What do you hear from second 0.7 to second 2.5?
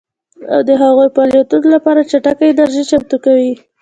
هغو فعالیتونو لپاره چټکه